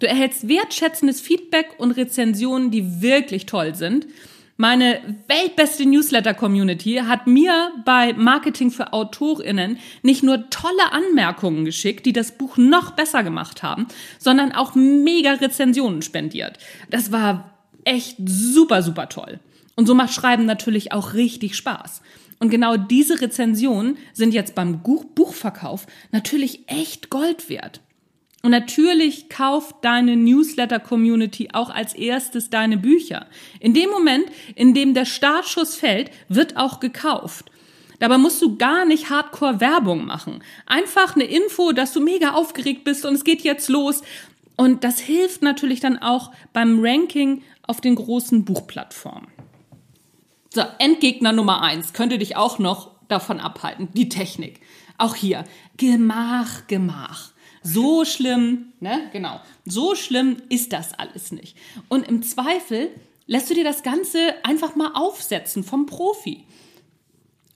Du 0.00 0.08
erhältst 0.08 0.48
wertschätzendes 0.48 1.20
Feedback 1.20 1.76
und 1.78 1.92
Rezensionen, 1.92 2.72
die 2.72 3.00
wirklich 3.00 3.46
toll 3.46 3.76
sind. 3.76 4.08
Meine 4.56 4.98
weltbeste 5.28 5.86
Newsletter-Community 5.86 7.02
hat 7.06 7.28
mir 7.28 7.70
bei 7.84 8.12
Marketing 8.14 8.72
für 8.72 8.92
AutorInnen 8.92 9.78
nicht 10.02 10.24
nur 10.24 10.50
tolle 10.50 10.90
Anmerkungen 10.90 11.64
geschickt, 11.64 12.06
die 12.06 12.12
das 12.12 12.32
Buch 12.32 12.56
noch 12.56 12.90
besser 12.90 13.22
gemacht 13.22 13.62
haben, 13.62 13.86
sondern 14.18 14.50
auch 14.50 14.74
mega 14.74 15.34
Rezensionen 15.34 16.02
spendiert. 16.02 16.58
Das 16.90 17.12
war 17.12 17.54
echt 17.84 18.16
super, 18.26 18.82
super 18.82 19.08
toll. 19.08 19.38
Und 19.76 19.86
so 19.86 19.94
macht 19.94 20.14
Schreiben 20.14 20.46
natürlich 20.46 20.92
auch 20.92 21.14
richtig 21.14 21.56
Spaß. 21.56 22.02
Und 22.38 22.50
genau 22.50 22.76
diese 22.76 23.20
Rezensionen 23.20 23.96
sind 24.12 24.34
jetzt 24.34 24.54
beim 24.54 24.82
Buchverkauf 24.82 25.86
natürlich 26.12 26.68
echt 26.68 27.10
Gold 27.10 27.48
wert. 27.48 27.80
Und 28.42 28.50
natürlich 28.50 29.30
kauft 29.30 29.76
deine 29.82 30.16
Newsletter-Community 30.16 31.48
auch 31.54 31.70
als 31.70 31.94
erstes 31.94 32.50
deine 32.50 32.76
Bücher. 32.76 33.26
In 33.58 33.72
dem 33.72 33.88
Moment, 33.88 34.26
in 34.54 34.74
dem 34.74 34.92
der 34.92 35.06
Startschuss 35.06 35.76
fällt, 35.76 36.10
wird 36.28 36.58
auch 36.58 36.78
gekauft. 36.78 37.50
Dabei 38.00 38.18
musst 38.18 38.42
du 38.42 38.58
gar 38.58 38.84
nicht 38.84 39.08
hardcore 39.08 39.60
Werbung 39.60 40.04
machen. 40.04 40.42
Einfach 40.66 41.14
eine 41.14 41.24
Info, 41.24 41.72
dass 41.72 41.94
du 41.94 42.00
mega 42.00 42.32
aufgeregt 42.32 42.84
bist 42.84 43.06
und 43.06 43.14
es 43.14 43.24
geht 43.24 43.40
jetzt 43.40 43.70
los. 43.70 44.02
Und 44.56 44.84
das 44.84 44.98
hilft 44.98 45.40
natürlich 45.40 45.80
dann 45.80 45.96
auch 45.96 46.30
beim 46.52 46.80
Ranking 46.84 47.42
auf 47.66 47.80
den 47.80 47.94
großen 47.94 48.44
Buchplattformen. 48.44 49.28
So, 50.54 50.62
Endgegner 50.78 51.32
Nummer 51.32 51.62
eins 51.62 51.94
könnte 51.94 52.16
dich 52.16 52.36
auch 52.36 52.60
noch 52.60 52.92
davon 53.08 53.40
abhalten. 53.40 53.88
Die 53.92 54.08
Technik. 54.08 54.60
Auch 54.98 55.16
hier. 55.16 55.42
Gemach, 55.76 56.68
Gemach. 56.68 57.32
So 57.64 58.04
schlimm, 58.04 58.72
ne? 58.78 59.10
Genau. 59.12 59.40
So 59.64 59.96
schlimm 59.96 60.36
ist 60.50 60.72
das 60.72 60.94
alles 60.94 61.32
nicht. 61.32 61.56
Und 61.88 62.06
im 62.06 62.22
Zweifel 62.22 62.90
lässt 63.26 63.50
du 63.50 63.54
dir 63.54 63.64
das 63.64 63.82
Ganze 63.82 64.34
einfach 64.44 64.76
mal 64.76 64.92
aufsetzen 64.94 65.64
vom 65.64 65.86
Profi. 65.86 66.44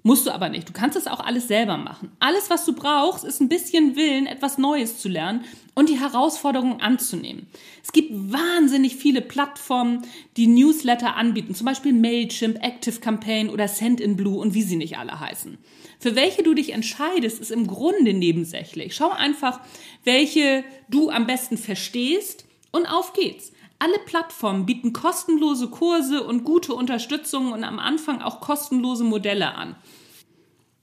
Musst 0.05 0.27
du 0.27 0.31
aber 0.31 0.49
nicht. 0.49 0.69
Du 0.69 0.73
kannst 0.73 0.97
es 0.97 1.09
auch 1.09 1.21
alles 1.21 1.49
selber 1.49 1.77
machen. 1.77 2.13
Alles, 2.21 2.51
was 2.51 2.65
du 2.65 2.73
brauchst, 2.73 3.25
ist 3.25 3.41
ein 3.41 3.49
bisschen 3.49 3.97
Willen, 3.97 4.27
etwas 4.27 4.57
Neues 4.57 4.99
zu 5.01 5.09
lernen 5.09 5.45
und 5.75 5.89
die 5.89 5.99
Herausforderungen 5.99 6.81
anzunehmen. 6.81 7.49
Es 7.83 7.93
gibt 7.93 8.11
wahnsinnig 8.13 8.97
viele 8.97 9.21
Plattformen, 9.21 10.03
die 10.37 10.47
Newsletter 10.47 11.17
anbieten, 11.17 11.55
zum 11.55 11.67
Beispiel 11.67 11.93
Mailchimp, 11.93 12.63
Active 12.63 13.01
Campaign 13.01 13.51
oder 13.51 13.67
Sendinblue 13.67 14.39
und 14.39 14.55
wie 14.55 14.63
sie 14.63 14.77
nicht 14.77 14.99
alle 14.99 15.19
heißen. 15.19 15.59
Für 15.99 16.15
welche 16.15 16.45
du 16.45 16.55
dich 16.55 16.73
entscheidest, 16.73 17.41
ist 17.41 17.51
im 17.51 17.67
Grunde 17.67 18.15
nebensächlich. 18.15 18.95
Schau 18.95 19.11
einfach, 19.11 19.61
welche 20.05 20.65
du 20.89 21.11
am 21.11 21.27
besten 21.27 21.59
verstehst 21.59 22.45
und 22.71 22.87
auf 22.87 23.15
geht's. 23.15 23.53
Alle 23.81 23.99
Plattformen 24.01 24.67
bieten 24.67 24.93
kostenlose 24.93 25.69
Kurse 25.69 26.25
und 26.25 26.43
gute 26.43 26.75
Unterstützung 26.75 27.53
und 27.53 27.63
am 27.63 27.79
Anfang 27.79 28.23
auch 28.23 28.41
kostenlose 28.41 29.05
Modelle 29.05 29.55
an. 29.55 29.77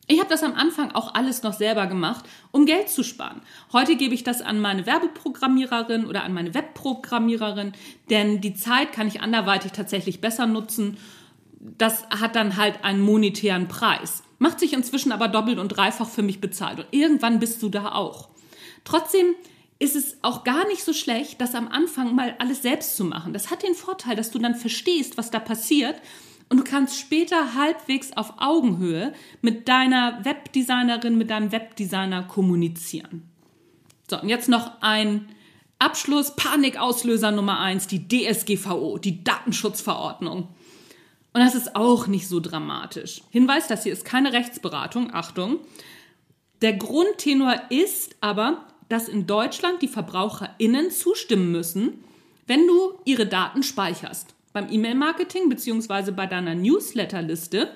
Ich 0.08 0.20
habe 0.20 0.30
das 0.30 0.44
am 0.44 0.54
Anfang 0.54 0.92
auch 0.92 1.16
alles 1.16 1.42
noch 1.42 1.54
selber 1.54 1.88
gemacht, 1.88 2.26
um 2.52 2.66
Geld 2.66 2.90
zu 2.90 3.04
sparen. 3.04 3.42
Heute 3.74 3.96
gebe 3.96 4.14
ich 4.14 4.24
das 4.24 4.42
an 4.42 4.60
meine 4.60 4.86
Werbeprogrammiererin 4.86 6.06
oder 6.06 6.24
an 6.24 6.34
meine 6.34 6.54
Webprogrammiererin, 6.54 7.74
denn 8.10 8.40
die 8.40 8.54
Zeit 8.54 8.94
kann 8.94 9.08
ich 9.08 9.22
anderweitig 9.22 9.72
tatsächlich 9.72 10.22
besser 10.22 10.46
nutzen. 10.46 10.98
Das 11.60 12.08
hat 12.10 12.36
dann 12.36 12.56
halt 12.56 12.84
einen 12.84 13.02
monetären 13.02 13.68
Preis. 13.68 14.22
Macht 14.38 14.60
sich 14.60 14.74
inzwischen 14.74 15.12
aber 15.12 15.28
doppelt 15.28 15.58
und 15.58 15.70
dreifach 15.70 16.08
für 16.08 16.22
mich 16.22 16.40
bezahlt. 16.40 16.80
Und 16.80 16.88
irgendwann 16.92 17.40
bist 17.40 17.64
du 17.64 17.70
da 17.70 17.94
auch. 17.94 18.30
Trotzdem 18.84 19.34
ist 19.80 19.96
es 19.96 20.18
auch 20.22 20.44
gar 20.44 20.68
nicht 20.68 20.84
so 20.84 20.94
schlecht, 20.94 21.42
das 21.42 21.54
am 21.54 21.68
Anfang 21.68 22.16
mal 22.16 22.36
alles 22.40 22.62
selbst 22.62 22.96
zu 22.96 23.04
machen. 23.04 23.34
Das 23.34 23.52
hat 23.52 23.64
den 23.64 23.76
Vorteil, 23.76 24.16
dass 24.16 24.32
du 24.32 24.40
dann 24.40 24.56
verstehst, 24.56 25.18
was 25.18 25.32
da 25.32 25.40
passiert 25.40 26.02
und 26.50 26.58
du 26.58 26.64
kannst 26.64 27.00
später 27.00 27.56
halbwegs 27.56 28.14
auf 28.14 28.34
Augenhöhe 28.38 29.14
mit 29.42 29.68
deiner 29.68 30.24
Webdesignerin, 30.24 31.18
mit 31.18 31.30
deinem 31.30 31.52
Webdesigner 31.52 32.24
kommunizieren. 32.24 33.24
So, 34.10 34.22
und 34.22 34.30
jetzt 34.30 34.50
noch 34.50 34.82
ein 34.82 35.28
Abschluss, 35.80 36.36
Panikauslöser 36.36 37.32
Nummer 37.32 37.60
eins, 37.60 37.88
die 37.88 38.08
DSGVO, 38.08 38.98
die 39.00 39.24
Datenschutzverordnung. 39.24 40.50
Und 41.34 41.42
das 41.42 41.56
ist 41.56 41.76
auch 41.76 42.08
nicht 42.08 42.30
so 42.30 42.40
dramatisch. 42.40 43.22
Hinweis, 43.30 43.68
das 43.68 43.84
hier 43.84 43.92
ist 43.92 44.06
keine 44.06 44.32
Rechtsberatung, 44.32 45.14
Achtung. 45.14 45.60
Der 46.62 46.74
Grundtenor 46.74 47.60
ist 47.70 48.16
aber, 48.22 48.66
dass 48.90 49.08
in 49.08 49.28
Deutschland 49.28 49.82
die 49.82 49.88
VerbraucherInnen 49.88 50.92
zustimmen 50.92 51.52
müssen, 51.52 52.04
wenn 52.48 52.68
du 52.68 52.94
ihre 53.06 53.26
Daten 53.26 53.64
speicherst. 53.64 54.36
Beim 54.54 54.72
E-Mail-Marketing 54.72 55.50
bzw. 55.50 56.12
bei 56.12 56.28
deiner 56.28 56.56
Newsletterliste 56.56 57.70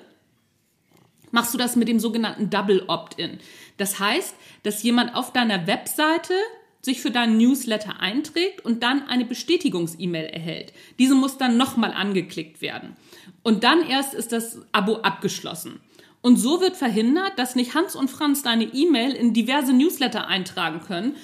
machst 1.30 1.52
du 1.54 1.58
das 1.58 1.76
mit 1.76 1.88
dem 1.88 2.00
sogenannten 2.00 2.50
Double 2.50 2.84
Opt-in. 2.86 3.38
Das 3.76 3.98
heißt, 3.98 4.34
dass 4.62 4.82
jemand 4.82 5.14
auf 5.14 5.32
deiner 5.32 5.66
Webseite 5.66 6.34
sich 6.82 7.00
für 7.00 7.10
deinen 7.10 7.36
Newsletter 7.36 8.00
einträgt 8.00 8.64
und 8.64 8.82
dann 8.82 9.06
eine 9.08 9.24
Bestätigungs-E-Mail 9.24 10.26
erhält. 10.26 10.72
Diese 10.98 11.14
muss 11.14 11.36
dann 11.36 11.56
nochmal 11.56 11.92
angeklickt 11.92 12.62
werden. 12.62 12.96
Und 13.42 13.64
dann 13.64 13.86
erst 13.86 14.14
ist 14.14 14.32
das 14.32 14.58
Abo 14.72 14.96
abgeschlossen. 14.96 15.80
Und 16.22 16.36
so 16.36 16.60
wird 16.60 16.76
verhindert, 16.76 17.38
dass 17.38 17.56
nicht 17.56 17.74
Hans 17.74 17.96
und 17.96 18.10
Franz 18.10 18.42
deine 18.42 18.64
E-Mail 18.64 19.12
in 19.12 19.32
diverse 19.32 19.72
Newsletter 19.72 20.26
eintragen 20.26 20.80
können. 20.80 21.16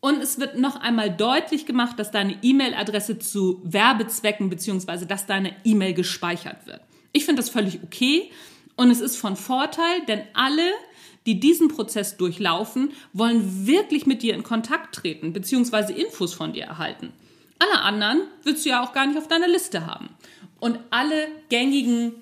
Und 0.00 0.22
es 0.22 0.38
wird 0.38 0.58
noch 0.58 0.76
einmal 0.76 1.10
deutlich 1.10 1.66
gemacht, 1.66 1.98
dass 1.98 2.10
deine 2.10 2.36
E-Mail-Adresse 2.42 3.18
zu 3.18 3.60
Werbezwecken 3.64 4.50
bzw. 4.50 5.06
dass 5.06 5.26
deine 5.26 5.56
E-Mail 5.64 5.94
gespeichert 5.94 6.66
wird. 6.66 6.80
Ich 7.12 7.24
finde 7.24 7.40
das 7.40 7.50
völlig 7.50 7.82
okay 7.82 8.30
und 8.76 8.90
es 8.90 9.00
ist 9.00 9.16
von 9.16 9.36
Vorteil, 9.36 10.04
denn 10.06 10.22
alle, 10.34 10.68
die 11.26 11.40
diesen 11.40 11.68
Prozess 11.68 12.16
durchlaufen, 12.16 12.92
wollen 13.12 13.66
wirklich 13.66 14.04
mit 14.06 14.22
dir 14.22 14.34
in 14.34 14.42
Kontakt 14.42 14.94
treten 14.94 15.32
bzw. 15.32 15.92
Infos 15.92 16.34
von 16.34 16.52
dir 16.52 16.64
erhalten. 16.64 17.12
Alle 17.58 17.80
anderen 17.82 18.22
willst 18.42 18.64
du 18.64 18.70
ja 18.70 18.84
auch 18.84 18.92
gar 18.92 19.06
nicht 19.06 19.16
auf 19.16 19.28
deiner 19.28 19.48
Liste 19.48 19.86
haben. 19.86 20.10
Und 20.60 20.78
alle 20.90 21.28
gängigen 21.48 22.12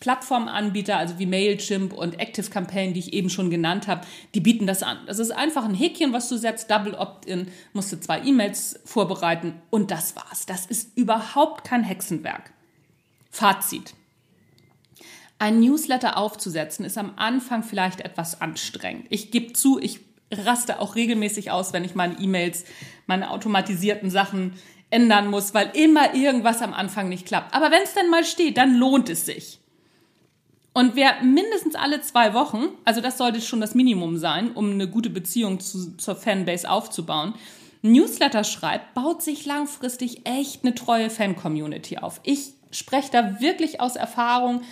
Plattformanbieter, 0.00 0.96
also 0.96 1.18
wie 1.18 1.26
Mailchimp 1.26 1.92
und 1.92 2.20
Active 2.20 2.50
Campaign, 2.50 2.92
die 2.92 3.00
ich 3.00 3.12
eben 3.12 3.30
schon 3.30 3.50
genannt 3.50 3.86
habe, 3.86 4.06
die 4.34 4.40
bieten 4.40 4.66
das 4.66 4.82
an. 4.82 4.98
Das 5.06 5.18
ist 5.18 5.30
einfach 5.30 5.64
ein 5.64 5.74
Häkchen, 5.74 6.12
was 6.12 6.28
du 6.28 6.36
setzt, 6.36 6.70
Double 6.70 6.94
Opt-in, 6.94 7.48
musst 7.72 7.92
du 7.92 8.00
zwei 8.00 8.20
E-Mails 8.20 8.80
vorbereiten 8.84 9.54
und 9.70 9.90
das 9.90 10.14
war's. 10.16 10.46
Das 10.46 10.66
ist 10.66 10.96
überhaupt 10.96 11.64
kein 11.64 11.82
Hexenwerk. 11.82 12.52
Fazit. 13.30 13.94
Ein 15.38 15.60
Newsletter 15.60 16.16
aufzusetzen 16.16 16.84
ist 16.84 16.96
am 16.96 17.12
Anfang 17.16 17.62
vielleicht 17.62 18.00
etwas 18.00 18.40
anstrengend. 18.40 19.06
Ich 19.10 19.30
gebe 19.30 19.52
zu, 19.52 19.78
ich 19.78 20.00
raste 20.32 20.80
auch 20.80 20.94
regelmäßig 20.94 21.50
aus, 21.50 21.72
wenn 21.72 21.84
ich 21.84 21.94
meine 21.94 22.18
E-Mails, 22.18 22.64
meine 23.06 23.30
automatisierten 23.30 24.10
Sachen 24.10 24.54
ändern 24.90 25.28
muss, 25.28 25.52
weil 25.52 25.70
immer 25.74 26.14
irgendwas 26.14 26.62
am 26.62 26.72
Anfang 26.72 27.08
nicht 27.08 27.26
klappt. 27.26 27.54
Aber 27.54 27.70
wenn 27.70 27.82
es 27.82 27.94
dann 27.94 28.10
mal 28.10 28.24
steht, 28.24 28.56
dann 28.56 28.76
lohnt 28.76 29.08
es 29.08 29.26
sich. 29.26 29.60
Und 30.76 30.94
wer 30.94 31.22
mindestens 31.22 31.74
alle 31.74 32.02
zwei 32.02 32.34
Wochen, 32.34 32.66
also 32.84 33.00
das 33.00 33.16
sollte 33.16 33.40
schon 33.40 33.62
das 33.62 33.74
Minimum 33.74 34.18
sein, 34.18 34.52
um 34.52 34.72
eine 34.72 34.86
gute 34.86 35.08
Beziehung 35.08 35.58
zu, 35.58 35.96
zur 35.96 36.16
Fanbase 36.16 36.68
aufzubauen, 36.68 37.32
Newsletter 37.80 38.44
schreibt, 38.44 38.92
baut 38.92 39.22
sich 39.22 39.46
langfristig 39.46 40.26
echt 40.26 40.64
eine 40.64 40.74
treue 40.74 41.08
Fan-Community 41.08 41.96
auf. 41.96 42.20
Ich 42.24 42.52
spreche 42.70 43.10
da 43.10 43.40
wirklich 43.40 43.80
aus 43.80 43.96
Erfahrung 43.96 44.64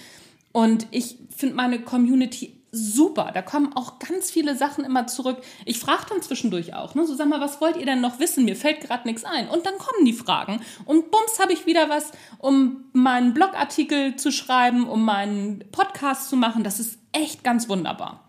und 0.53 0.87
ich 0.91 1.17
finde 1.35 1.55
meine 1.55 1.81
Community 1.81 2.53
super. 2.75 3.31
Da 3.33 3.43
kommen 3.43 3.73
auch 3.75 3.99
ganz 3.99 4.31
viele 4.31 4.57
Sachen 4.57 4.85
immer 4.85 5.07
zurück. 5.07 5.39
Ich 5.65 5.79
frage 5.79 6.07
dann 6.11 6.23
zwischendurch 6.23 6.75
auch, 6.75 6.95
ne? 6.95 7.07
so 7.07 7.15
sag 7.15 7.29
mal, 7.29 7.41
was 7.41 7.61
wollt 7.61 7.77
ihr 7.77 7.87
denn 7.87 8.01
noch 8.01 8.19
wissen? 8.19 8.45
Mir 8.45 8.57
fällt 8.57 8.81
gerade 8.81 9.07
nichts 9.07 9.25
ein. 9.25 9.49
Und 9.49 9.65
dann 9.67 9.79
kommen 9.79 10.05
die 10.05 10.13
Fragen. 10.13 10.61
Und 10.85 11.11
bums 11.11 11.39
habe 11.41 11.53
ich 11.53 11.67
wieder 11.67 11.89
was, 11.89 12.13
um 12.39 12.85
meinen 12.93 13.35
Blogartikel 13.35 14.17
zu 14.17 14.33
schreiben, 14.33 14.89
um 14.89 15.05
meinen 15.05 15.65
Podcast 15.73 16.29
zu 16.29 16.37
machen. 16.37 16.65
Das 16.65 16.81
ist 16.81 16.99
echt 17.13 17.45
ganz 17.45 17.69
wunderbar. 17.69 18.25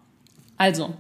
Also, 0.58 0.94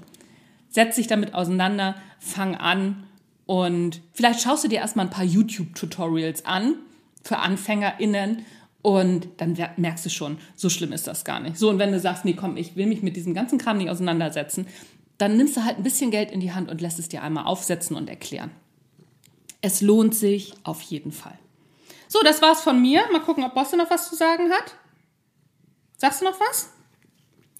setz 0.69 0.95
dich 0.95 1.07
damit 1.07 1.33
auseinander, 1.33 1.95
fang 2.19 2.55
an 2.55 3.05
und 3.45 4.01
vielleicht 4.13 4.41
schaust 4.41 4.63
du 4.63 4.67
dir 4.67 4.79
erstmal 4.79 5.05
ein 5.05 5.11
paar 5.11 5.23
YouTube-Tutorials 5.23 6.45
an 6.45 6.75
für 7.23 7.39
AnfängerInnen 7.39 8.45
und 8.85 9.29
dann 9.37 9.57
merkst 9.77 10.05
du 10.05 10.11
schon, 10.11 10.37
so 10.55 10.69
schlimm 10.69 10.93
ist 10.93 11.07
das 11.07 11.25
gar 11.25 11.39
nicht. 11.39 11.57
So, 11.57 11.71
und 11.71 11.79
wenn 11.79 11.91
du 11.91 11.99
sagst, 11.99 12.23
nee, 12.23 12.33
komm, 12.33 12.55
ich 12.55 12.75
will 12.75 12.85
mich 12.85 13.01
mit 13.01 13.15
diesem 13.15 13.33
ganzen 13.33 13.57
Kram 13.57 13.79
nicht 13.79 13.89
auseinandersetzen, 13.89 14.67
dann 15.17 15.37
nimmst 15.37 15.57
du 15.57 15.65
halt 15.65 15.77
ein 15.77 15.83
bisschen 15.83 16.11
Geld 16.11 16.31
in 16.31 16.39
die 16.39 16.53
Hand 16.53 16.69
und 16.69 16.81
lässt 16.81 16.99
es 16.99 17.09
dir 17.09 17.23
einmal 17.23 17.45
aufsetzen 17.45 17.95
und 17.95 18.07
erklären. 18.11 18.51
Es 19.61 19.81
lohnt 19.81 20.13
sich 20.13 20.53
auf 20.61 20.83
jeden 20.83 21.11
Fall. 21.11 21.33
So, 22.07 22.19
das 22.23 22.43
war's 22.43 22.61
von 22.61 22.79
mir. 22.79 23.01
Mal 23.11 23.21
gucken, 23.21 23.43
ob 23.43 23.55
Bosse 23.55 23.75
noch 23.75 23.89
was 23.89 24.07
zu 24.07 24.15
sagen 24.15 24.51
hat. 24.51 24.75
Sagst 25.97 26.21
du 26.21 26.25
noch 26.25 26.39
was? 26.39 26.69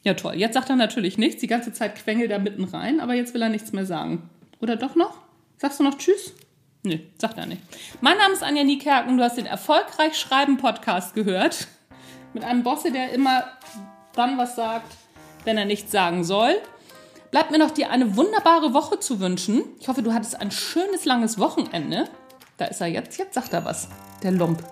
Ja, 0.04 0.14
toll. 0.14 0.36
Jetzt 0.36 0.54
sagt 0.54 0.70
er 0.70 0.76
natürlich 0.76 1.18
nichts. 1.18 1.42
Die 1.42 1.48
ganze 1.48 1.74
Zeit 1.74 1.96
quengelt 1.96 2.30
er 2.30 2.38
mitten 2.38 2.66
rein, 2.66 3.00
aber 3.00 3.16
jetzt 3.16 3.34
will 3.34 3.42
er 3.42 3.50
nichts 3.50 3.74
mehr 3.74 3.88
sagen. 3.88 4.30
Oder 4.62 4.76
doch 4.76 4.94
noch? 4.94 5.18
Sagst 5.58 5.80
du 5.80 5.84
noch 5.84 5.98
Tschüss? 5.98 6.34
Nee, 6.86 7.08
sagt 7.18 7.40
er 7.40 7.48
nicht. 7.48 7.62
Mein 8.02 8.18
Name 8.18 8.34
ist 8.34 8.44
Anja 8.44 8.64
Niekerken. 8.64 9.18
Du 9.18 9.24
hast 9.24 9.38
den 9.38 9.48
Erfolgreich 9.48 10.16
Schreiben 10.16 10.58
Podcast 10.58 11.16
gehört. 11.16 11.68
Mit 12.34 12.44
einem 12.44 12.62
Bosse, 12.62 12.92
der 12.92 13.12
immer 13.12 13.46
dann 14.14 14.38
was 14.38 14.56
sagt, 14.56 14.94
wenn 15.46 15.58
er 15.58 15.66
nichts 15.66 15.92
sagen 15.92 16.24
soll. 16.24 16.56
Bleibt 17.32 17.50
mir 17.50 17.58
noch 17.58 17.72
dir 17.72 17.90
eine 17.90 18.16
wunderbare 18.16 18.74
Woche 18.74 19.00
zu 19.00 19.20
wünschen. 19.20 19.64
Ich 19.80 19.88
hoffe, 19.88 20.04
du 20.04 20.14
hattest 20.14 20.40
ein 20.40 20.52
schönes, 20.52 21.06
langes 21.06 21.40
Wochenende. 21.40 22.08
Da 22.58 22.66
ist 22.66 22.82
er 22.82 22.88
jetzt. 22.88 23.18
Jetzt 23.18 23.34
sagt 23.34 23.54
er 23.54 23.66
was. 23.66 23.90
Der 24.22 24.32
Lump. 24.32 24.64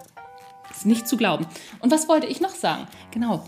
Ist 0.70 0.86
nicht 0.86 1.08
zu 1.08 1.18
glauben. 1.18 1.48
Und 1.80 1.92
was 1.92 2.08
wollte 2.08 2.28
ich 2.28 2.42
noch 2.42 2.54
sagen? 2.54 2.88
Genau. 3.10 3.44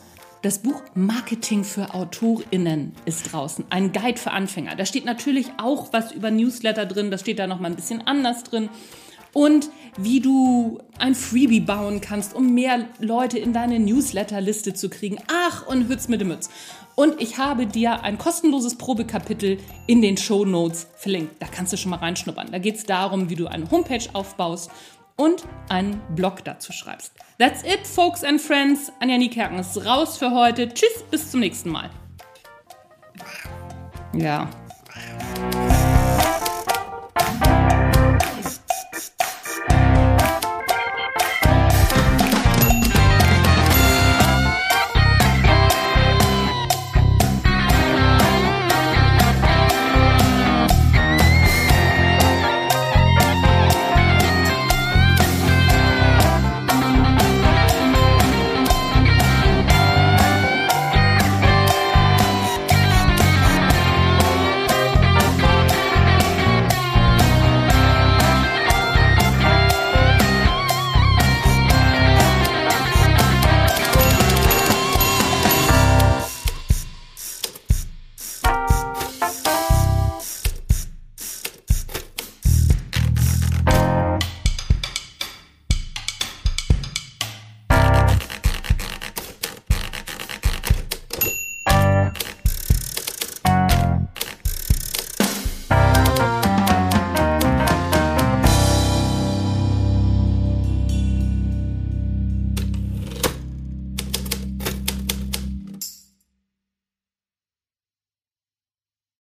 Das 0.45 0.59
Buch 0.59 0.83
Marketing 0.93 1.63
für 1.63 1.95
AutorInnen 1.95 2.91
ist 3.05 3.33
draußen. 3.33 3.65
Ein 3.71 3.91
Guide 3.91 4.19
für 4.19 4.29
Anfänger. 4.29 4.75
Da 4.75 4.85
steht 4.85 5.03
natürlich 5.03 5.47
auch 5.57 5.91
was 5.91 6.11
über 6.11 6.29
Newsletter 6.29 6.85
drin. 6.85 7.09
Das 7.09 7.21
steht 7.21 7.39
da 7.39 7.47
nochmal 7.47 7.71
ein 7.71 7.75
bisschen 7.75 8.05
anders 8.05 8.43
drin. 8.43 8.69
Und 9.33 9.71
wie 9.97 10.19
du 10.19 10.77
ein 10.99 11.15
Freebie 11.15 11.61
bauen 11.61 11.99
kannst, 11.99 12.35
um 12.35 12.53
mehr 12.53 12.87
Leute 12.99 13.39
in 13.39 13.53
deine 13.53 13.79
Newsletterliste 13.79 14.75
zu 14.75 14.87
kriegen. 14.87 15.17
Ach, 15.27 15.65
und 15.65 15.89
Hütz 15.89 16.09
mit 16.09 16.21
dem 16.21 16.27
Mütz. 16.27 16.51
Und 16.93 17.19
ich 17.19 17.39
habe 17.39 17.65
dir 17.65 18.03
ein 18.03 18.19
kostenloses 18.19 18.77
Probekapitel 18.77 19.57
in 19.87 20.03
den 20.03 20.15
Show 20.15 20.45
Notes 20.45 20.85
verlinkt. 20.95 21.41
Da 21.41 21.47
kannst 21.47 21.73
du 21.73 21.77
schon 21.77 21.89
mal 21.89 21.97
reinschnuppern. 21.97 22.51
Da 22.51 22.59
geht 22.59 22.75
es 22.75 22.83
darum, 22.83 23.31
wie 23.31 23.35
du 23.35 23.47
eine 23.47 23.71
Homepage 23.71 24.07
aufbaust 24.13 24.69
und 25.17 25.43
einen 25.69 26.01
Blog 26.15 26.43
dazu 26.43 26.71
schreibst. 26.73 27.13
That's 27.37 27.63
it, 27.63 27.85
folks 27.85 28.23
and 28.23 28.41
friends. 28.41 28.91
Anja 28.99 29.17
Niekerken 29.17 29.59
ist 29.59 29.85
raus 29.85 30.17
für 30.17 30.31
heute. 30.31 30.69
Tschüss, 30.69 31.03
bis 31.09 31.31
zum 31.31 31.39
nächsten 31.41 31.69
Mal. 31.69 31.89
Ja. 34.13 34.49